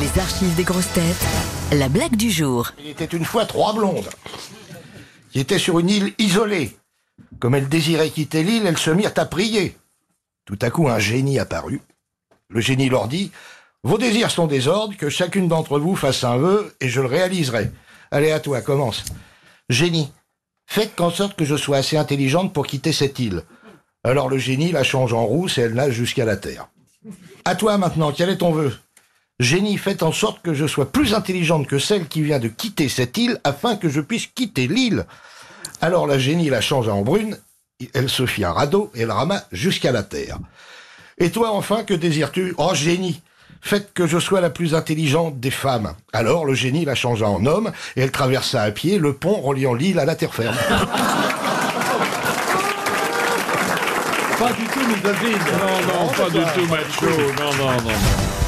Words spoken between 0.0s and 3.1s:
Les archives des grosses têtes. La blague du jour. Il était